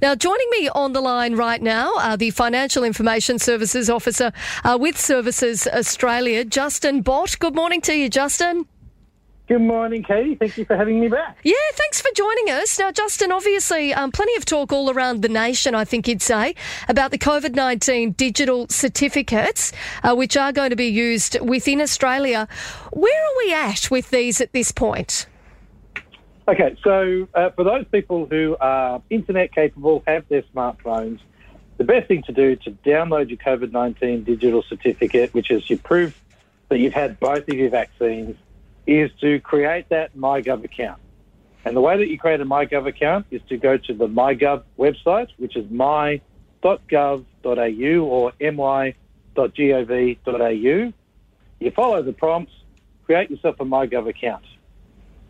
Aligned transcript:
Now, 0.00 0.14
joining 0.14 0.48
me 0.50 0.68
on 0.68 0.92
the 0.92 1.00
line 1.00 1.34
right 1.34 1.60
now, 1.60 1.92
uh, 1.96 2.16
the 2.16 2.30
Financial 2.30 2.84
Information 2.84 3.38
Services 3.38 3.90
Officer 3.90 4.32
uh, 4.64 4.78
with 4.80 4.98
Services 4.98 5.66
Australia, 5.66 6.44
Justin 6.44 7.02
Bott. 7.02 7.38
Good 7.38 7.54
morning 7.54 7.80
to 7.82 7.94
you, 7.94 8.08
Justin. 8.08 8.66
Good 9.48 9.62
morning, 9.62 10.02
Katie. 10.02 10.34
Thank 10.34 10.58
you 10.58 10.66
for 10.66 10.76
having 10.76 11.00
me 11.00 11.08
back. 11.08 11.38
Yeah, 11.42 11.54
thanks 11.72 12.02
for 12.02 12.10
joining 12.14 12.50
us. 12.50 12.78
Now, 12.78 12.92
Justin, 12.92 13.32
obviously, 13.32 13.94
um, 13.94 14.12
plenty 14.12 14.36
of 14.36 14.44
talk 14.44 14.72
all 14.72 14.90
around 14.90 15.22
the 15.22 15.28
nation, 15.30 15.74
I 15.74 15.86
think 15.86 16.06
you'd 16.06 16.20
say, 16.20 16.54
about 16.86 17.12
the 17.12 17.18
COVID 17.18 17.54
19 17.54 18.12
digital 18.12 18.66
certificates, 18.68 19.72
uh, 20.02 20.14
which 20.14 20.36
are 20.36 20.52
going 20.52 20.68
to 20.70 20.76
be 20.76 20.88
used 20.88 21.40
within 21.40 21.80
Australia. 21.80 22.46
Where 22.92 23.24
are 23.24 23.36
we 23.38 23.54
at 23.54 23.90
with 23.90 24.10
these 24.10 24.42
at 24.42 24.52
this 24.52 24.70
point? 24.70 25.26
Okay, 26.48 26.76
so 26.82 27.28
uh, 27.34 27.50
for 27.50 27.62
those 27.62 27.84
people 27.92 28.24
who 28.24 28.56
are 28.58 29.02
internet 29.10 29.54
capable, 29.54 30.02
have 30.06 30.26
their 30.28 30.40
smartphones, 30.54 31.20
the 31.76 31.84
best 31.84 32.08
thing 32.08 32.22
to 32.22 32.32
do 32.32 32.56
to 32.56 32.70
download 32.70 33.28
your 33.28 33.36
COVID 33.36 33.70
19 33.70 34.24
digital 34.24 34.62
certificate, 34.62 35.34
which 35.34 35.50
is 35.50 35.68
your 35.68 35.78
proof 35.78 36.18
that 36.70 36.78
you've 36.78 36.94
had 36.94 37.20
both 37.20 37.46
of 37.46 37.54
your 37.54 37.68
vaccines 37.68 38.34
is 38.86 39.10
to 39.20 39.40
create 39.40 39.90
that 39.90 40.16
MyGov 40.16 40.64
account. 40.64 40.98
And 41.66 41.76
the 41.76 41.82
way 41.82 41.98
that 41.98 42.08
you 42.08 42.18
create 42.18 42.40
a 42.40 42.46
MyGov 42.46 42.86
account 42.88 43.26
is 43.30 43.42
to 43.50 43.58
go 43.58 43.76
to 43.76 43.92
the 43.92 44.08
MyGov 44.08 44.62
website, 44.78 45.28
which 45.36 45.54
is 45.54 45.70
my.gov.au 45.70 46.22
or 48.06 48.32
my.gov.au. 48.40 48.94
You 51.60 51.70
follow 51.72 52.02
the 52.02 52.12
prompts, 52.14 52.52
create 53.04 53.30
yourself 53.30 53.56
a 53.60 53.66
MyGov 53.66 54.08
account. 54.08 54.44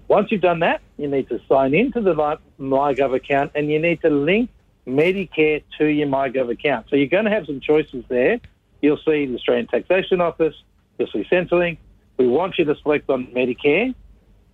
Once 0.09 0.33
you've 0.33 0.41
done 0.41 0.61
that, 0.61 0.81
you 0.97 1.07
need 1.07 1.29
to 1.29 1.41
sign 1.49 1.75
into 1.75 2.01
the 2.01 2.15
MyGov 2.59 3.15
account 3.15 3.53
and 3.55 3.71
you 3.71 3.79
need 3.79 4.01
to 4.01 4.09
link 4.09 4.51
Medicare 4.87 5.63
to 5.77 5.87
your 5.87 6.09
MyGov 6.09 6.51
account. 6.51 6.87
So 6.89 6.97
you're 6.97 7.09
going 7.09 7.27
to 7.27 7.31
have 7.31 7.45
some 7.45 7.61
choices 7.61 8.05
there. 8.09 8.41
You'll 8.81 8.99
see 8.99 9.27
the 9.27 9.35
Australian 9.35 9.67
Taxation 9.67 10.21
Office, 10.21 10.55
you'll 10.99 11.09
see 11.09 11.25
Centrelink, 11.31 11.79
we 12.17 12.27
want 12.27 12.59
you 12.59 12.65
to 12.65 12.75
select 12.83 13.11
on 13.11 13.27
Medicare. 13.29 13.95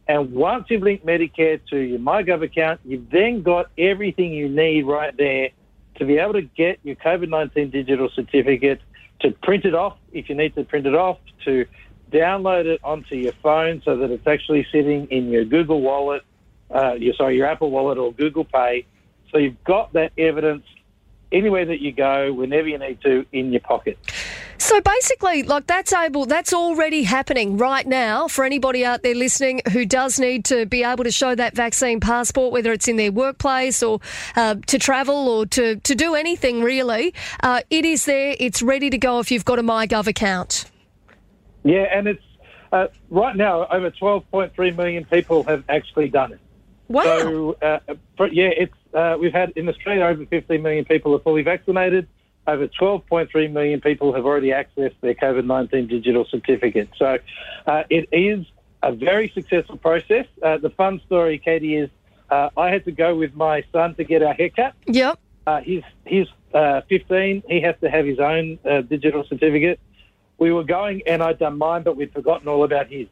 And 0.07 0.33
once 0.33 0.67
you've 0.69 0.83
linked 0.83 1.07
Medicare 1.07 1.61
to 1.71 1.79
your 1.79 1.99
MyGov 1.99 2.43
account, 2.43 2.81
you've 2.85 3.09
then 3.11 3.43
got 3.43 3.71
everything 3.79 4.33
you 4.33 4.49
need 4.49 4.87
right 4.87 5.17
there 5.17 5.51
to 5.97 6.05
be 6.05 6.19
able 6.19 6.35
to 6.35 6.43
get 6.43 6.79
your 6.83 6.97
COVID 6.97 7.29
19 7.29 7.71
digital 7.71 8.11
certificate, 8.11 8.81
to 9.21 9.31
print 9.31 9.65
it 9.65 9.75
off 9.75 9.97
if 10.13 10.29
you 10.29 10.35
need 10.35 10.55
to 10.57 10.65
print 10.65 10.87
it 10.87 10.95
off, 10.95 11.19
to 11.45 11.65
download 12.11 12.67
it 12.67 12.81
onto 12.85 13.17
your 13.17 13.33
phone 13.43 13.83
so 13.85 13.97
that 13.97 14.11
it's 14.11 14.27
actually 14.27 14.67
sitting 14.71 15.07
in 15.11 15.31
your 15.31 15.45
Google 15.45 15.81
Wallet, 15.81 16.23
uh, 16.71 16.95
your, 16.95 17.15
sorry, 17.15 17.37
your 17.37 17.47
Apple 17.47 17.71
Wallet 17.71 17.99
or 17.99 18.13
Google 18.13 18.45
Pay. 18.45 18.87
So 19.31 19.39
you've 19.39 19.63
got 19.65 19.93
that 19.95 20.13
evidence 20.17 20.65
anywhere 21.33 21.67
that 21.67 21.81
you 21.81 21.93
go, 21.93 22.33
whenever 22.33 22.69
you 22.69 22.79
need 22.79 23.01
to, 23.03 23.27
in 23.33 23.51
your 23.51 23.61
pocket. 23.61 23.99
So 24.59 24.81
basically, 24.81 25.43
like 25.43 25.67
that's 25.67 25.93
able, 25.93 26.27
that's 26.27 26.55
already 26.55 27.03
happening 27.03 27.59
right 27.59 27.87
now 27.87 28.29
for 28.29 28.45
anybody 28.45 28.85
out 28.85 29.03
there 29.03 29.15
listening 29.15 29.61
who 29.73 29.85
does 29.85 30.19
need 30.19 30.45
to 30.47 30.65
be 30.65 30.85
able 30.85 31.05
to 31.05 31.11
show 31.11 31.35
that 31.35 31.55
vaccine 31.55 32.01
passport, 32.01 32.53
whether 32.53 32.73
it's 32.73 32.89
in 32.89 32.97
their 32.97 33.13
workplace 33.13 33.83
or 33.83 34.01
uh, 34.37 34.55
to 34.67 34.79
travel 34.79 35.29
or 35.29 35.47
to, 35.47 35.77
to 35.77 35.95
do 35.95 36.15
anything 36.15 36.63
really. 36.63 37.13
Uh, 37.43 37.61
it 37.69 37.85
is 37.85 38.05
there, 38.05 38.37
it's 38.39 38.63
ready 38.63 38.89
to 38.89 38.99
go 38.99 39.19
if 39.19 39.31
you've 39.31 39.45
got 39.45 39.59
a 39.59 39.63
MyGov 39.63 40.07
account. 40.07 40.65
Yeah, 41.65 41.87
and 41.91 42.07
it's 42.07 42.23
uh, 42.73 42.89
right 43.11 43.37
now 43.37 43.67
over 43.67 43.91
12.3 43.91 44.77
million 44.77 45.05
people 45.05 45.43
have 45.45 45.65
actually 45.69 46.09
done 46.09 46.33
it. 46.33 46.41
Wow. 46.89 47.03
So, 47.03 47.57
uh, 47.63 47.79
yeah, 48.31 48.49
it's 48.49 48.75
uh, 48.93 49.17
we've 49.19 49.33
had 49.33 49.51
in 49.57 49.69
Australia 49.69 50.05
over 50.05 50.27
15 50.27 50.63
million 50.63 50.85
people 50.85 51.15
are 51.15 51.21
fully 51.21 51.43
vaccinated 51.43 52.07
over 52.47 52.69
12.3 52.69 53.53
million 53.53 53.81
people 53.81 54.13
have 54.13 54.25
already 54.27 54.49
accessed 54.49 54.95
their 55.01 55.15
COVID 55.15 55.45
19 55.47 55.87
digital 55.87 56.25
certificate. 56.25 56.89
So 56.97 57.19
uh, 57.67 57.85
it 57.89 58.09
is 58.13 58.47
a 58.83 58.93
very 58.93 59.31
successful 59.31 59.79
process. 59.79 60.27
Uh, 60.43 60.59
the 60.59 60.71
fun 60.71 61.01
story, 61.07 61.39
Katie, 61.39 61.77
is 61.77 61.91
uh, 62.31 62.51
I 62.57 62.71
had 62.71 62.85
to 62.85 62.93
go 62.93 63.15
with 63.15 63.35
my 63.35 63.65
son 63.73 63.95
to 63.95 64.05
get 64.05 64.23
our 64.23 64.35
haircut. 64.35 64.75
Yep. 64.87 65.19
Uh, 65.47 65.61
he's 65.61 65.83
he's 66.07 66.27
uh, 66.53 66.83
15. 66.89 67.43
He 67.49 67.61
has 67.61 67.77
to 67.81 67.91
have 67.91 68.05
his 68.05 68.19
own 68.19 68.59
uh, 68.69 68.83
digital 68.83 69.25
certificate. 69.25 69.81
We 70.39 70.53
were 70.53 70.65
going, 70.65 71.03
and 71.07 71.23
I'd 71.23 71.39
done 71.39 71.59
mine, 71.59 71.83
but 71.83 71.97
we'd 71.97 72.13
forgotten 72.13 72.49
all 72.49 72.65
about 72.65 72.89
his. 72.89 73.07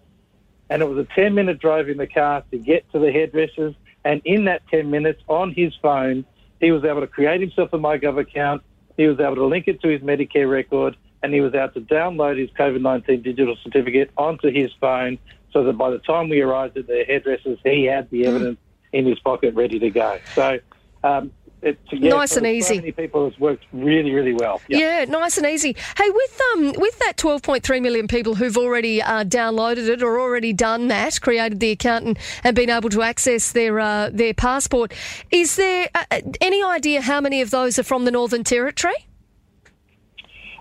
And 0.70 0.82
it 0.82 0.88
was 0.88 0.98
a 0.98 1.08
10 1.14 1.34
minute 1.34 1.58
drive 1.58 1.88
in 1.88 1.98
the 1.98 2.06
car 2.06 2.42
to 2.50 2.58
get 2.58 2.90
to 2.92 2.98
the 2.98 3.12
hairdressers. 3.12 3.74
And 4.04 4.20
in 4.24 4.46
that 4.46 4.62
10 4.68 4.90
minutes, 4.90 5.22
on 5.28 5.52
his 5.52 5.74
phone, 5.80 6.24
he 6.60 6.72
was 6.72 6.84
able 6.84 7.00
to 7.00 7.06
create 7.06 7.40
himself 7.40 7.72
a 7.72 7.78
MyGov 7.78 8.18
account 8.18 8.62
he 8.96 9.06
was 9.06 9.18
able 9.20 9.36
to 9.36 9.46
link 9.46 9.68
it 9.68 9.80
to 9.82 9.88
his 9.88 10.00
Medicare 10.00 10.50
record 10.50 10.96
and 11.22 11.32
he 11.32 11.40
was 11.40 11.54
able 11.54 11.68
to 11.70 11.80
download 11.80 12.38
his 12.38 12.50
COVID 12.50 12.80
19 12.80 13.22
digital 13.22 13.56
certificate 13.62 14.10
onto 14.16 14.50
his 14.50 14.72
phone 14.80 15.18
so 15.52 15.64
that 15.64 15.74
by 15.74 15.90
the 15.90 15.98
time 15.98 16.28
we 16.28 16.40
arrived 16.40 16.76
at 16.76 16.86
the 16.86 17.04
hairdressers, 17.06 17.58
he 17.62 17.84
had 17.84 18.10
the 18.10 18.26
evidence 18.26 18.58
in 18.92 19.06
his 19.06 19.18
pocket 19.20 19.54
ready 19.54 19.78
to 19.78 19.90
go. 19.90 20.18
So, 20.34 20.58
um, 21.04 21.30
it's, 21.62 21.80
yeah, 21.92 22.10
nice 22.10 22.36
and 22.36 22.44
easy. 22.44 22.74
So 22.74 22.80
many 22.80 22.90
people 22.90 23.30
has 23.30 23.38
worked 23.38 23.64
really, 23.72 24.10
really 24.10 24.34
well. 24.34 24.60
Yep. 24.66 24.80
Yeah, 24.80 25.04
nice 25.04 25.38
and 25.38 25.46
easy. 25.46 25.76
Hey, 25.96 26.10
with 26.10 26.40
um, 26.54 26.72
with 26.76 26.98
that 26.98 27.16
12.3 27.16 27.80
million 27.80 28.08
people 28.08 28.34
who've 28.34 28.56
already 28.56 29.00
uh, 29.00 29.22
downloaded 29.22 29.88
it 29.88 30.02
or 30.02 30.18
already 30.18 30.52
done 30.52 30.88
that, 30.88 31.20
created 31.20 31.60
the 31.60 31.70
account 31.70 32.04
and, 32.04 32.18
and 32.42 32.56
been 32.56 32.68
able 32.68 32.90
to 32.90 33.02
access 33.02 33.52
their 33.52 33.78
uh, 33.78 34.10
their 34.12 34.34
passport, 34.34 34.92
is 35.30 35.54
there 35.54 35.88
uh, 35.94 36.04
uh 36.10 36.20
any 36.40 36.64
idea 36.64 37.00
how 37.00 37.20
many 37.20 37.40
of 37.40 37.50
those 37.50 37.78
are 37.78 37.84
from 37.84 38.06
the 38.06 38.10
Northern 38.10 38.42
Territory? 38.42 39.06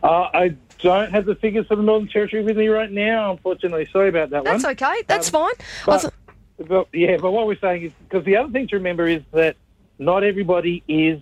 Uh, 0.03 0.29
I 0.33 0.55
don't 0.79 1.11
have 1.11 1.25
the 1.25 1.35
figures 1.35 1.65
for 1.65 1.75
the 1.75 1.83
Northern 1.83 2.09
Territory 2.09 2.43
with 2.43 2.57
me 2.57 2.67
right 2.67 2.91
now. 2.91 3.31
Unfortunately, 3.31 3.87
sorry 3.91 4.09
about 4.09 4.29
that 4.29 4.43
That's 4.43 4.63
one. 4.63 4.75
That's 4.75 4.83
okay. 4.83 5.01
That's 5.07 5.33
um, 5.33 5.41
fine. 5.41 5.53
But, 5.87 6.01
th- 6.01 6.69
but, 6.69 6.87
yeah, 6.93 7.17
but 7.17 7.31
what 7.31 7.47
we're 7.47 7.57
saying 7.57 7.83
is 7.85 7.91
because 8.07 8.23
the 8.23 8.37
other 8.37 8.51
thing 8.51 8.67
to 8.67 8.75
remember 8.75 9.07
is 9.07 9.23
that 9.31 9.55
not 10.01 10.23
everybody 10.23 10.83
is 10.87 11.21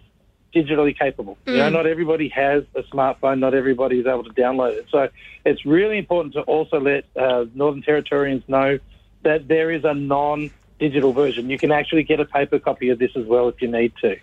digitally 0.56 0.98
capable. 0.98 1.38
Mm. 1.46 1.52
You 1.52 1.58
know, 1.58 1.70
mm. 1.70 1.74
not 1.74 1.86
everybody 1.86 2.30
has 2.30 2.64
a 2.76 2.82
smartphone. 2.84 3.40
Not 3.40 3.54
everybody 3.54 4.00
is 4.00 4.08
able 4.08 4.24
to 4.24 4.32
download 4.32 4.78
it. 4.78 4.88
So 4.90 5.10
it's 5.46 5.66
really 5.66 5.98
important 5.98 6.34
to 6.34 6.42
also 6.42 6.80
let 6.80 7.06
uh, 7.16 7.46
Northern 7.54 7.84
Territorians 7.84 8.44
know 8.48 8.80
that 9.24 9.48
there 9.48 9.70
is 9.70 9.84
a 9.84 9.94
non-digital 9.94 11.14
version. 11.14 11.50
You 11.50 11.58
can 11.58 11.72
actually 11.72 12.04
get 12.04 12.20
a 12.20 12.26
paper 12.26 12.58
copy 12.58 12.90
of 12.90 13.00
this 13.00 13.12
as 13.16 13.26
well 13.26 13.50
if 13.50 13.62
you 13.62 13.68
need 13.68 13.94
to. 14.02 14.18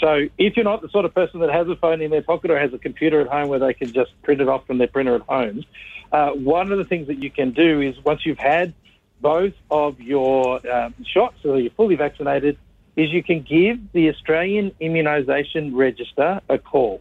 So 0.00 0.28
if 0.38 0.56
you're 0.56 0.64
not 0.64 0.82
the 0.82 0.88
sort 0.88 1.04
of 1.04 1.14
person 1.14 1.40
that 1.40 1.50
has 1.50 1.68
a 1.68 1.76
phone 1.76 2.00
in 2.00 2.10
their 2.10 2.22
pocket 2.22 2.50
or 2.50 2.58
has 2.58 2.72
a 2.72 2.78
computer 2.78 3.20
at 3.20 3.28
home 3.28 3.48
where 3.48 3.60
they 3.60 3.74
can 3.74 3.92
just 3.92 4.10
print 4.22 4.40
it 4.40 4.48
off 4.48 4.66
from 4.66 4.78
their 4.78 4.88
printer 4.88 5.14
at 5.14 5.22
home, 5.22 5.64
uh, 6.10 6.30
one 6.30 6.72
of 6.72 6.78
the 6.78 6.84
things 6.84 7.06
that 7.06 7.22
you 7.22 7.30
can 7.30 7.52
do 7.52 7.80
is 7.80 7.94
once 8.04 8.26
you've 8.26 8.38
had 8.38 8.74
both 9.20 9.54
of 9.70 10.00
your 10.00 10.66
um, 10.70 10.94
shots, 11.06 11.36
so 11.42 11.54
you're 11.54 11.70
fully 11.70 11.96
vaccinated, 11.96 12.58
is 12.96 13.10
you 13.10 13.22
can 13.22 13.42
give 13.42 13.78
the 13.92 14.08
Australian 14.08 14.70
Immunisation 14.80 15.74
Register 15.74 16.40
a 16.48 16.58
call. 16.58 17.00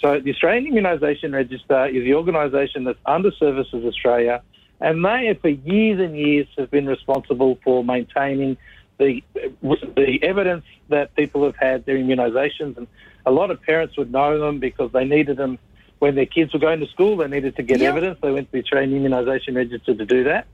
So 0.00 0.18
the 0.18 0.30
Australian 0.30 0.72
Immunisation 0.72 1.34
Register 1.34 1.86
is 1.86 2.04
the 2.04 2.14
organisation 2.14 2.84
that's 2.84 2.98
under 3.04 3.30
Services 3.32 3.84
Australia, 3.84 4.42
and 4.80 5.04
they, 5.04 5.38
for 5.40 5.48
years 5.48 6.00
and 6.00 6.16
years, 6.16 6.46
have 6.56 6.70
been 6.70 6.86
responsible 6.86 7.58
for 7.62 7.84
maintaining 7.84 8.56
the 8.98 9.22
the 9.62 10.18
evidence 10.22 10.64
that 10.88 11.14
people 11.16 11.44
have 11.44 11.56
had 11.56 11.84
their 11.84 11.96
immunisations, 11.96 12.78
and 12.78 12.86
a 13.26 13.30
lot 13.30 13.50
of 13.50 13.60
parents 13.62 13.96
would 13.98 14.10
know 14.10 14.38
them 14.38 14.58
because 14.58 14.90
they 14.92 15.04
needed 15.04 15.36
them 15.36 15.58
when 15.98 16.14
their 16.14 16.26
kids 16.26 16.54
were 16.54 16.58
going 16.58 16.80
to 16.80 16.86
school. 16.86 17.18
They 17.18 17.28
needed 17.28 17.56
to 17.56 17.62
get 17.62 17.80
yep. 17.80 17.90
evidence. 17.90 18.18
They 18.22 18.30
went 18.30 18.48
to 18.48 18.52
the 18.52 18.62
Australian 18.62 19.02
Immunisation 19.02 19.54
Register 19.54 19.94
to 19.94 20.06
do 20.06 20.24
that. 20.24 20.46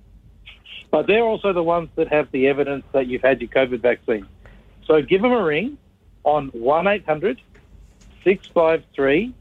But 0.91 1.07
they're 1.07 1.25
also 1.25 1.53
the 1.53 1.63
ones 1.63 1.89
that 1.97 2.09
have 2.13 2.31
the 2.33 2.49
evidence 2.49 2.85
that 2.93 3.07
you've 3.07 3.23
had 3.23 3.41
your 3.41 3.51
COVID 3.51 3.81
vaccine. 3.81 4.27
So 4.87 5.03
give 5.03 5.23
them 5.23 5.33
a 5.33 5.43
ring 5.43 5.79
on 6.25 6.49
1800 6.49 7.41
653 8.25 9.35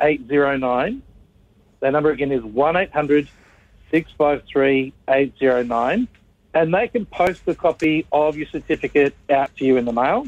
809. 0.00 1.02
That 1.80 1.90
number 1.90 2.10
again 2.10 2.32
is 2.32 2.42
1800 2.42 3.28
653 3.90 4.92
809. 5.08 6.08
And 6.54 6.72
they 6.72 6.88
can 6.88 7.06
post 7.06 7.42
a 7.46 7.54
copy 7.54 8.06
of 8.12 8.36
your 8.36 8.46
certificate 8.46 9.14
out 9.28 9.56
to 9.56 9.64
you 9.64 9.76
in 9.76 9.84
the 9.84 9.92
mail. 9.92 10.26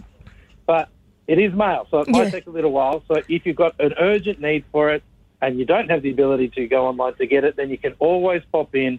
But 0.67 0.89
it 1.29 1.39
is 1.39 1.53
mail, 1.53 1.87
so 1.91 2.01
it 2.01 2.09
might 2.09 2.25
yeah. 2.25 2.31
take 2.31 2.47
a 2.47 2.51
little 2.51 2.73
while. 2.73 3.03
So 3.09 3.23
if 3.29 3.47
you've 3.47 3.57
got 3.57 3.81
an 3.81 3.95
urgent 3.99 4.41
need 4.41 4.65
for 4.73 4.91
it 4.91 5.03
and 5.41 5.59
you 5.59 5.65
don't 5.65 5.89
have 5.91 6.03
the 6.03 6.11
ability 6.11 6.49
to 6.51 6.67
go 6.67 6.87
online 6.87 7.15
to 7.15 7.27
get 7.27 7.45
it, 7.45 7.57
then 7.57 7.71
you 7.71 7.79
can 7.79 7.95
always 7.99 8.43
pop 8.51 8.75
in 8.75 8.99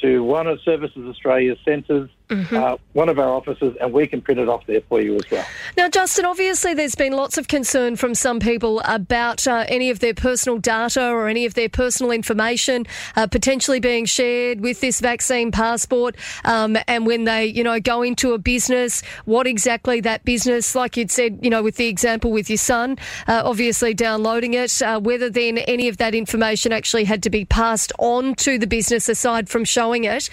to 0.00 0.22
one 0.22 0.46
of 0.46 0.60
Services 0.62 1.04
Australia's 1.08 1.58
centres 1.64 2.08
uh, 2.30 2.76
one 2.92 3.08
of 3.08 3.18
our 3.18 3.28
offices, 3.28 3.76
and 3.80 3.92
we 3.92 4.06
can 4.06 4.20
print 4.20 4.40
it 4.40 4.48
off 4.48 4.66
there 4.66 4.80
for 4.82 5.00
you 5.00 5.16
as 5.16 5.30
well. 5.30 5.46
Now, 5.76 5.88
Justin, 5.88 6.24
obviously 6.24 6.74
there's 6.74 6.94
been 6.94 7.12
lots 7.12 7.38
of 7.38 7.48
concern 7.48 7.96
from 7.96 8.14
some 8.14 8.40
people 8.40 8.80
about 8.84 9.46
uh, 9.46 9.64
any 9.68 9.90
of 9.90 10.00
their 10.00 10.14
personal 10.14 10.58
data 10.58 11.08
or 11.08 11.28
any 11.28 11.46
of 11.46 11.54
their 11.54 11.68
personal 11.68 12.12
information 12.12 12.86
uh, 13.16 13.26
potentially 13.26 13.80
being 13.80 14.04
shared 14.04 14.60
with 14.60 14.80
this 14.80 15.00
vaccine 15.00 15.50
passport. 15.50 16.16
Um, 16.44 16.76
and 16.86 17.06
when 17.06 17.24
they, 17.24 17.46
you 17.46 17.64
know, 17.64 17.80
go 17.80 18.02
into 18.02 18.32
a 18.32 18.38
business, 18.38 19.02
what 19.24 19.46
exactly 19.46 20.00
that 20.00 20.24
business, 20.24 20.74
like 20.74 20.96
you'd 20.96 21.10
said, 21.10 21.38
you 21.42 21.50
know, 21.50 21.62
with 21.62 21.76
the 21.76 21.86
example 21.86 22.30
with 22.30 22.50
your 22.50 22.58
son, 22.58 22.98
uh, 23.26 23.42
obviously 23.44 23.94
downloading 23.94 24.54
it, 24.54 24.82
uh, 24.82 25.00
whether 25.00 25.30
then 25.30 25.58
any 25.58 25.88
of 25.88 25.96
that 25.98 26.14
information 26.14 26.72
actually 26.72 27.04
had 27.04 27.22
to 27.22 27.30
be 27.30 27.44
passed 27.44 27.92
on 27.98 28.34
to 28.34 28.58
the 28.58 28.66
business 28.66 29.08
aside 29.08 29.48
from 29.48 29.64
showing 29.64 30.04
it. 30.04 30.28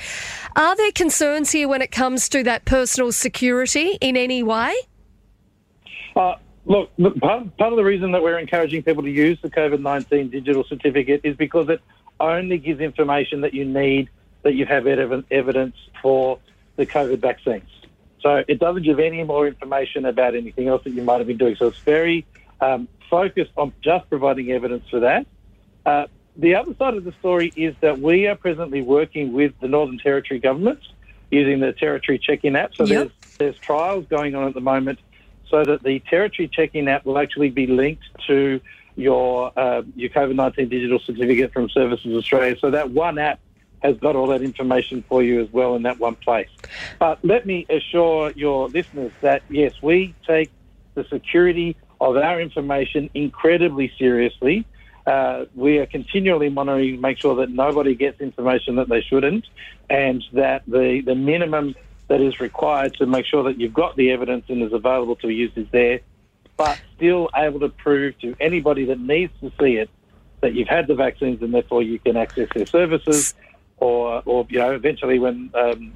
Are 0.55 0.75
there 0.75 0.91
concerns 0.93 1.51
here 1.51 1.67
when 1.67 1.81
it 1.81 1.91
comes 1.91 2.29
to 2.29 2.41
that 2.43 2.63
personal 2.63 3.11
security 3.11 3.97
in 3.99 4.15
any 4.15 4.41
way? 4.41 4.73
Uh, 6.15 6.35
look, 6.65 6.89
look, 6.97 7.19
part, 7.19 7.57
part 7.57 7.73
of 7.73 7.77
the 7.77 7.83
reason 7.83 8.13
that 8.13 8.23
we're 8.23 8.39
encouraging 8.39 8.81
people 8.81 9.03
to 9.03 9.11
use 9.11 9.37
the 9.41 9.49
COVID 9.49 9.81
19 9.81 10.29
digital 10.29 10.63
certificate 10.63 11.21
is 11.25 11.35
because 11.35 11.67
it 11.67 11.81
only 12.21 12.57
gives 12.57 12.79
information 12.79 13.41
that 13.41 13.53
you 13.53 13.65
need 13.65 14.09
that 14.43 14.53
you 14.53 14.65
have 14.65 14.87
ev- 14.87 15.25
evidence 15.29 15.75
for 16.01 16.39
the 16.77 16.85
COVID 16.85 17.19
vaccines. 17.19 17.69
So 18.21 18.43
it 18.47 18.59
doesn't 18.59 18.83
give 18.83 18.99
any 18.99 19.23
more 19.23 19.47
information 19.47 20.05
about 20.05 20.35
anything 20.35 20.69
else 20.69 20.85
that 20.85 20.91
you 20.91 21.01
might 21.01 21.17
have 21.17 21.27
been 21.27 21.37
doing. 21.37 21.57
So 21.57 21.67
it's 21.67 21.79
very 21.79 22.25
um, 22.61 22.87
focused 23.09 23.51
on 23.57 23.73
just 23.81 24.09
providing 24.09 24.51
evidence 24.51 24.87
for 24.89 25.01
that. 25.01 25.27
Uh, 25.85 26.07
the 26.37 26.55
other 26.55 26.75
side 26.77 26.95
of 26.95 27.03
the 27.03 27.13
story 27.13 27.53
is 27.55 27.75
that 27.81 27.99
we 27.99 28.27
are 28.27 28.35
presently 28.35 28.81
working 28.81 29.33
with 29.33 29.53
the 29.61 29.67
Northern 29.67 29.97
Territory 29.97 30.39
government 30.39 30.79
using 31.31 31.59
the 31.59 31.73
Territory 31.73 32.19
Check-in 32.19 32.55
app. 32.55 32.71
So 32.75 32.85
Yep. 32.85 32.89
there's, 32.89 33.11
there's 33.37 33.57
trials 33.59 34.05
going 34.09 34.35
on 34.35 34.47
at 34.47 34.53
the 34.53 34.61
moment 34.61 34.99
so 35.49 35.63
that 35.63 35.83
the 35.83 35.99
Territory 36.09 36.47
Check-in 36.47 36.87
app 36.87 37.05
will 37.05 37.17
actually 37.17 37.49
be 37.49 37.67
linked 37.67 38.03
to 38.27 38.59
your 38.95 39.51
uh, 39.57 39.81
your 39.95 40.09
COVID-19 40.09 40.69
digital 40.69 40.99
certificate 40.99 41.51
from 41.51 41.69
Services 41.69 42.13
Australia. 42.15 42.55
So 42.59 42.71
that 42.71 42.91
one 42.91 43.17
app 43.17 43.39
has 43.81 43.97
got 43.97 44.15
all 44.15 44.27
that 44.27 44.41
information 44.41 45.03
for 45.07 45.21
you 45.21 45.41
as 45.41 45.51
well 45.51 45.75
in 45.75 45.83
that 45.83 45.99
one 45.99 46.15
place. 46.15 46.47
But 46.99 47.19
let 47.23 47.45
me 47.45 47.65
assure 47.69 48.31
your 48.35 48.69
listeners 48.69 49.11
that 49.21 49.43
yes, 49.49 49.73
we 49.81 50.15
take 50.25 50.51
the 50.95 51.05
security 51.11 51.75
of 51.99 52.15
our 52.17 52.39
information 52.41 53.09
incredibly 53.13 53.91
seriously. 53.97 54.65
Uh, 55.05 55.45
we 55.53 55.77
are 55.77 55.85
continually 55.85 56.49
monitoring, 56.49 56.95
to 56.95 57.01
make 57.01 57.19
sure 57.19 57.35
that 57.35 57.49
nobody 57.49 57.93
gets 57.95 58.19
information 58.21 58.75
that 58.75 58.89
they 58.89 59.01
shouldn't, 59.01 59.45
and 59.89 60.23
that 60.33 60.63
the, 60.67 61.01
the 61.05 61.15
minimum 61.15 61.75
that 62.07 62.21
is 62.21 62.39
required 62.39 62.93
to 62.95 63.05
make 63.05 63.25
sure 63.25 63.43
that 63.43 63.59
you've 63.59 63.73
got 63.73 63.95
the 63.95 64.11
evidence 64.11 64.45
and 64.49 64.61
is 64.61 64.73
available 64.73 65.15
to 65.15 65.27
be 65.27 65.35
used 65.35 65.57
is 65.57 65.67
there, 65.71 65.99
but 66.57 66.79
still 66.95 67.29
able 67.35 67.59
to 67.59 67.69
prove 67.69 68.17
to 68.19 68.35
anybody 68.39 68.85
that 68.85 68.99
needs 68.99 69.33
to 69.41 69.51
see 69.59 69.75
it 69.75 69.89
that 70.41 70.53
you've 70.53 70.67
had 70.67 70.87
the 70.87 70.95
vaccines 70.95 71.41
and 71.41 71.53
therefore 71.53 71.81
you 71.81 71.97
can 71.99 72.15
access 72.17 72.47
their 72.53 72.65
services 72.65 73.33
or, 73.77 74.21
or 74.25 74.45
you 74.49 74.59
know, 74.59 74.71
eventually 74.71 75.19
when 75.19 75.49
um, 75.53 75.93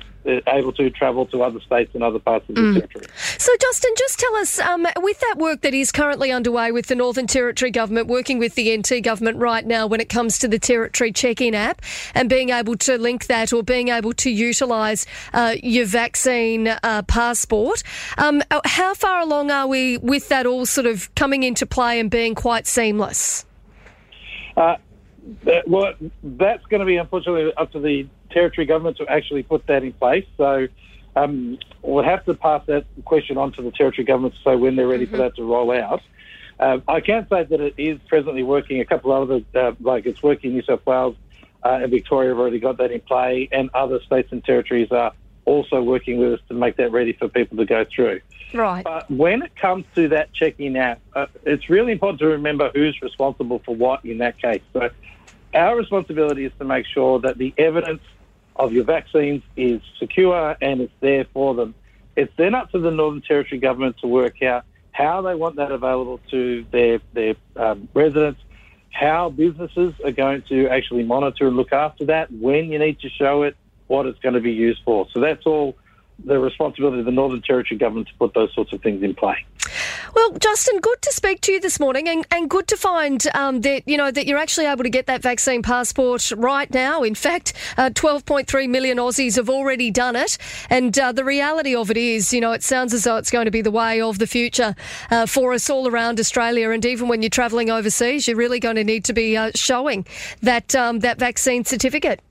able 0.48 0.72
to 0.74 0.90
travel 0.90 1.26
to 1.28 1.44
other 1.44 1.60
states 1.62 1.92
and 1.94 2.04
other 2.04 2.20
parts 2.20 2.48
of 2.50 2.56
the 2.56 2.74
territory. 2.74 3.06
So, 3.40 3.54
Justin, 3.62 3.94
just 3.98 4.20
tell 4.20 4.36
us 4.36 4.60
um, 4.60 4.86
with 4.98 5.22
that 5.22 5.38
work 5.38 5.62
that 5.62 5.74
is 5.74 5.94
currently 5.94 6.30
underway 6.30 6.74
with 6.74 6.88
the 6.88 6.96
Northern 6.96 7.26
Territory 7.26 7.72
government, 7.72 8.08
working 8.08 8.38
with 8.38 8.56
the 8.56 8.76
NT 8.78 9.02
government 9.02 9.38
right 9.38 9.66
now 9.66 9.88
when 9.88 10.02
it 10.02 10.10
comes 10.10 10.40
to 10.40 10.50
the 10.50 10.60
Territory 10.60 11.14
Check 11.14 11.40
In 11.40 11.56
app 11.56 11.82
and 12.14 12.30
being 12.30 12.50
able 12.50 12.76
to 12.76 12.98
link 12.98 13.28
that 13.28 13.54
or 13.54 13.64
being 13.64 13.88
able 13.88 14.12
to 14.16 14.30
utilise 14.30 15.06
uh, 15.32 15.56
your 15.64 15.86
vaccine 15.86 16.68
uh, 16.68 17.04
passport. 17.04 17.82
Um, 18.18 18.44
how 18.66 18.94
far 18.94 19.22
along 19.22 19.52
are 19.52 19.68
we 19.68 19.98
with 20.00 20.28
that 20.28 20.46
all 20.46 20.66
sort 20.66 20.86
of 20.86 21.16
coming 21.16 21.44
into 21.44 21.66
play 21.66 22.02
and 22.02 22.12
being 22.12 22.36
quite 22.36 22.68
seamless? 22.68 23.46
Uh, 24.58 24.76
that, 25.46 25.66
well, 25.66 25.94
that's 26.24 26.66
going 26.66 26.82
to 26.82 26.86
be 26.86 26.98
unfortunately 26.98 27.54
up 27.56 27.72
to 27.72 27.80
the 27.80 28.06
territory 28.32 28.68
government 28.68 28.98
to 28.98 29.08
actually 29.08 29.44
put 29.44 29.66
that 29.68 29.82
in 29.82 29.94
place. 29.94 30.26
So 30.36 30.68
um, 31.24 31.58
we'll 31.82 32.04
have 32.04 32.26
to 32.26 32.34
pass 32.34 32.66
that 32.68 32.86
question 33.06 33.38
on 33.38 33.52
to 33.54 33.62
the 33.62 33.72
territory 33.72 34.06
government 34.06 34.36
to 34.36 34.42
say 34.42 34.56
when 34.56 34.76
they're 34.76 34.88
ready 34.88 35.06
for 35.06 35.18
that 35.18 35.36
to 35.36 35.44
roll 35.44 35.72
out. 35.72 36.02
Uh, 36.60 36.80
I 36.88 37.00
can 37.00 37.28
say 37.30 37.44
that 37.44 37.62
it 37.62 37.74
is 37.78 38.00
presently 38.08 38.44
working. 38.44 38.82
A 38.82 38.86
couple 38.86 39.12
of 39.12 39.30
other, 39.30 39.44
uh, 39.56 39.76
like 39.80 40.06
it's 40.06 40.22
working 40.22 40.52
in 40.52 40.58
New 40.58 40.64
South 40.64 40.86
Wales 40.86 41.16
uh, 41.64 41.80
and 41.82 41.92
Victoria 41.92 42.30
have 42.30 42.40
already 42.40 42.60
got 42.60 42.78
that 42.78 42.92
in 42.92 43.02
play, 43.02 43.50
and 43.52 43.70
other 43.74 44.00
states 44.02 44.30
and 44.32 44.44
territories 44.44 44.92
are 44.92 45.14
also 45.46 45.82
working 45.82 46.20
with 46.20 46.34
us 46.34 46.40
to 46.48 46.54
make 46.54 46.78
that 46.78 46.92
ready 46.92 47.14
for 47.14 47.28
people 47.28 47.58
to 47.58 47.66
go 47.66 47.86
through. 47.94 48.22
Right. 48.54 48.84
But 48.84 49.10
when 49.10 49.42
it 49.42 49.56
comes 49.56 49.86
to 49.96 50.10
that 50.10 50.34
check-in 50.34 50.76
app, 50.76 51.00
uh, 51.16 51.28
it's 51.44 51.70
really 51.70 51.92
important 51.92 52.20
to 52.20 52.28
remember 52.28 52.72
who's 52.74 53.00
responsible 53.02 53.60
for 53.66 53.76
what 53.76 54.04
in 54.06 54.20
that 54.20 54.40
case. 54.42 54.62
So 54.74 54.90
our 55.54 55.78
responsibility 55.78 56.46
is 56.46 56.52
to 56.60 56.66
make 56.66 56.86
sure 56.86 57.20
that 57.20 57.38
the 57.38 57.54
evidence 57.58 58.02
of 58.60 58.74
your 58.74 58.84
vaccines 58.84 59.42
is 59.56 59.82
secure 59.98 60.56
and 60.62 60.82
it's 60.82 60.94
there 61.00 61.26
for 61.34 61.56
them. 61.56 61.74
It's 62.16 62.34
then 62.38 62.54
up 62.54 62.72
to 62.72 62.80
the 62.80 62.92
Northern 62.92 63.22
Territory 63.22 63.60
government 63.60 63.96
to 64.02 64.08
work 64.08 64.44
out 64.44 64.66
how 64.92 65.22
they 65.22 65.34
want 65.34 65.56
that 65.56 65.72
available 65.72 66.20
to 66.30 66.66
their 66.72 67.00
their 67.14 67.36
um, 67.56 67.88
residents, 67.94 68.42
how 68.92 69.30
businesses 69.30 69.94
are 70.04 70.12
going 70.12 70.44
to 70.50 70.68
actually 70.68 71.04
monitor 71.04 71.48
and 71.48 71.56
look 71.56 71.72
after 71.72 72.06
that, 72.06 72.30
when 72.32 72.70
you 72.70 72.78
need 72.78 73.00
to 73.00 73.10
show 73.10 73.44
it, 73.44 73.56
what 73.88 74.06
it's 74.06 74.20
going 74.20 74.36
to 74.36 74.42
be 74.42 74.52
used 74.52 74.82
for. 74.84 75.08
So 75.14 75.22
that's 75.22 75.46
all 75.46 75.78
the 76.24 76.38
responsibility 76.38 77.00
of 77.00 77.06
the 77.06 77.12
Northern 77.12 77.42
Territory 77.42 77.78
government 77.78 78.10
to 78.10 78.14
put 78.20 78.34
those 78.34 78.54
sorts 78.54 78.74
of 78.74 78.82
things 78.82 79.02
in 79.02 79.16
play. 79.16 79.38
Well, 80.16 80.32
Justin, 80.40 80.80
good 80.80 81.02
to 81.04 81.12
speak 81.12 81.42
to 81.42 81.52
you 81.52 81.60
this 81.60 81.80
morning, 81.80 82.08
and, 82.08 82.26
and 82.32 82.50
good 82.50 82.68
to 82.70 82.78
find 82.78 83.26
um, 83.36 83.62
that 83.62 83.88
you 83.88 83.98
know 83.98 84.10
that 84.10 84.26
you're 84.26 84.38
actually 84.38 84.66
able 84.66 84.84
to 84.84 84.90
get 84.90 85.06
that 85.06 85.22
vaccine 85.22 85.62
passport 85.62 86.32
right 86.36 86.72
now. 86.74 87.04
In 87.04 87.16
fact, 87.16 87.54
uh, 87.78 87.90
12.3 87.92 88.70
million 88.70 88.98
Aussies 88.98 89.36
have 89.36 89.50
already 89.50 89.92
done 89.92 90.16
it, 90.16 90.38
and 90.70 90.98
uh, 90.98 91.12
the 91.12 91.24
reality 91.24 91.76
of 91.76 91.92
it 91.92 91.98
is, 91.98 92.34
you 92.34 92.42
know, 92.42 92.54
it 92.54 92.64
sounds 92.64 92.94
as 92.94 93.04
though 93.04 93.18
it's 93.18 93.32
going 93.32 93.46
to 93.46 93.52
be 93.52 93.62
the 93.62 93.72
way 93.72 94.02
of 94.02 94.20
the 94.20 94.28
future 94.28 94.76
uh, 95.12 95.26
for 95.26 95.54
us 95.54 95.70
all 95.70 95.88
around 95.88 96.20
Australia. 96.20 96.72
And 96.72 96.84
even 96.86 97.08
when 97.08 97.22
you're 97.22 97.30
travelling 97.30 97.70
overseas, 97.70 98.28
you're 98.28 98.38
really 98.38 98.60
going 98.60 98.78
to 98.78 98.84
need 98.84 99.06
to 99.06 99.14
be 99.14 99.38
uh, 99.38 99.52
showing 99.54 100.06
that 100.42 100.74
um, 100.76 101.00
that 101.00 101.20
vaccine 101.20 101.66
certificate. 101.66 102.22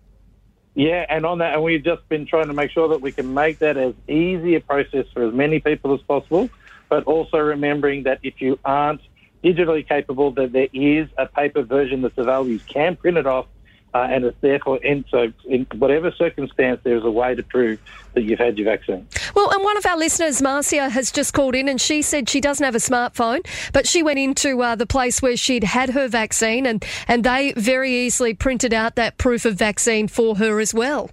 Yeah, 0.74 1.04
and 1.08 1.26
on 1.26 1.38
that, 1.38 1.54
and 1.54 1.64
we've 1.64 1.82
just 1.82 2.08
been 2.08 2.24
trying 2.24 2.46
to 2.46 2.52
make 2.52 2.70
sure 2.70 2.86
that 2.88 3.00
we 3.00 3.10
can 3.10 3.34
make 3.34 3.58
that 3.58 3.76
as 3.76 3.94
easy 4.06 4.54
a 4.54 4.60
process 4.60 5.06
for 5.12 5.24
as 5.24 5.34
many 5.34 5.58
people 5.58 5.92
as 5.92 6.00
possible, 6.02 6.48
but 6.88 7.04
also 7.04 7.38
remembering 7.38 8.04
that 8.04 8.20
if 8.22 8.40
you 8.40 8.58
aren't 8.64 9.00
digitally 9.42 9.86
capable, 9.86 10.30
that 10.32 10.52
there 10.52 10.68
is 10.72 11.08
a 11.16 11.26
paper 11.26 11.62
version 11.62 12.02
that's 12.02 12.18
available. 12.18 12.50
You 12.50 12.58
can 12.60 12.96
print 12.96 13.18
it 13.18 13.26
off, 13.26 13.46
uh, 13.94 14.06
and 14.10 14.24
it's 14.24 14.36
therefore, 14.40 14.78
in, 14.78 15.04
so 15.10 15.32
in 15.46 15.66
whatever 15.76 16.12
circumstance, 16.12 16.80
there 16.82 16.96
is 16.96 17.04
a 17.04 17.10
way 17.10 17.34
to 17.34 17.42
prove 17.42 17.80
that 18.14 18.22
you've 18.22 18.38
had 18.38 18.58
your 18.58 18.64
vaccine. 18.64 19.06
Well, 19.34 19.50
and 19.50 19.62
one 19.62 19.76
of 19.76 19.86
our 19.86 19.96
listeners, 19.96 20.42
Marcia, 20.42 20.88
has 20.88 21.12
just 21.12 21.32
called 21.32 21.54
in 21.54 21.68
and 21.68 21.80
she 21.80 22.02
said 22.02 22.28
she 22.28 22.40
doesn't 22.40 22.64
have 22.64 22.74
a 22.74 22.78
smartphone, 22.78 23.46
but 23.72 23.86
she 23.86 24.02
went 24.02 24.18
into 24.18 24.60
uh, 24.62 24.74
the 24.74 24.86
place 24.86 25.22
where 25.22 25.36
she'd 25.36 25.64
had 25.64 25.90
her 25.90 26.08
vaccine 26.08 26.66
and, 26.66 26.84
and 27.06 27.24
they 27.24 27.52
very 27.56 27.94
easily 27.94 28.34
printed 28.34 28.74
out 28.74 28.96
that 28.96 29.18
proof 29.18 29.44
of 29.44 29.54
vaccine 29.54 30.08
for 30.08 30.36
her 30.36 30.60
as 30.60 30.74
well. 30.74 31.10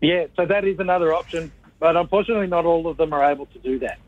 Yeah, 0.00 0.26
so 0.36 0.44
that 0.46 0.64
is 0.64 0.78
another 0.78 1.14
option, 1.14 1.52
but 1.78 1.96
unfortunately, 1.96 2.48
not 2.48 2.64
all 2.64 2.86
of 2.86 2.96
them 2.96 3.12
are 3.12 3.30
able 3.30 3.46
to 3.46 3.58
do 3.60 3.78
that. 3.78 3.98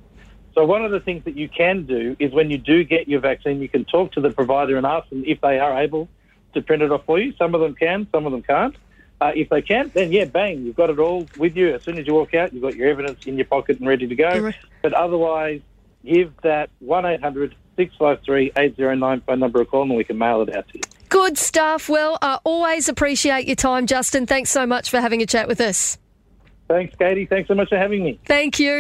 So 0.55 0.65
one 0.65 0.85
of 0.85 0.91
the 0.91 1.01
things 1.01 1.25
that 1.25 1.37
you 1.37 1.49
can 1.49 1.87
do 1.87 2.17
is 2.19 2.33
when 2.33 2.51
you 2.51 2.59
do 2.59 2.85
get 2.85 3.09
your 3.09 3.21
vaccine, 3.21 3.61
you 3.61 3.69
can 3.69 3.85
talk 3.85 4.13
to 4.13 4.21
the 4.21 4.31
provider 4.31 4.77
and 4.77 4.87
ask 4.87 5.09
them 5.09 5.23
if 5.27 5.41
they 5.41 5.59
are 5.59 5.81
able 5.81 6.09
to 6.55 6.63
print 6.63 6.83
it 6.83 6.91
off 6.91 7.05
for 7.05 7.19
you. 7.19 7.33
Some 7.39 7.55
of 7.55 7.61
them 7.61 7.75
can, 7.75 8.09
some 8.13 8.27
of 8.27 8.33
them 8.33 8.43
can't. 8.43 8.75
Uh, 9.21 9.33
if 9.35 9.49
they 9.49 9.63
can, 9.63 9.91
then 9.95 10.13
yeah, 10.13 10.25
bang, 10.25 10.65
you've 10.65 10.77
got 10.77 10.91
it 10.91 10.99
all 10.99 11.27
with 11.37 11.57
you. 11.57 11.75
As 11.75 11.83
soon 11.83 11.99
as 11.99 12.07
you 12.07 12.15
walk 12.15 12.35
out, 12.35 12.53
you've 12.53 12.63
got 12.63 12.77
your 12.77 12.89
evidence 12.89 13.27
in 13.27 13.37
your 13.37 13.47
pocket 13.47 13.79
and 13.79 13.89
ready 13.89 14.07
to 14.07 14.15
go. 14.15 14.39
Right. 14.39 14.55
But 14.81 14.93
otherwise, 14.93 15.61
give 16.05 16.33
that 16.43 16.71
1800 16.79 17.55
653 17.77 18.53
809 18.57 19.21
phone 19.23 19.41
number 19.41 19.61
a 19.61 19.65
call 19.67 19.83
and 19.83 19.97
we 19.97 20.05
can 20.05 20.19
mail 20.19 20.43
it 20.43 20.55
out 20.55 20.69
to 20.69 20.79
you. 20.79 20.83
Good 21.09 21.39
stuff. 21.39 21.89
Well, 21.89 22.19
I 22.21 22.39
always 22.45 22.89
appreciate 22.89 23.47
your 23.47 23.57
time, 23.57 23.87
Justin. 23.87 24.27
Thanks 24.27 24.51
so 24.51 24.67
much 24.67 24.91
for 24.91 25.01
having 25.01 25.23
a 25.23 25.27
chat 25.27 25.49
with 25.49 25.61
us. 25.61 25.99
Thanks, 26.69 26.95
Katie. 26.97 27.25
Thanks 27.25 27.49
so 27.49 27.55
much 27.55 27.71
for 27.71 27.79
having 27.79 28.05
me. 28.05 28.21
Thank 28.27 28.59
you. 28.59 28.73